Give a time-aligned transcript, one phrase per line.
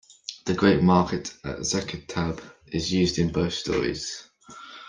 [0.45, 4.27] The Great Market at Zakitab is used in both stories.